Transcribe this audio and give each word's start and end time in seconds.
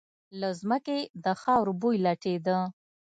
له 0.39 0.49
ځمکې 0.59 0.99
د 1.23 1.25
خاورو 1.41 1.73
بوی 1.81 1.97
لټېده. 2.05 2.57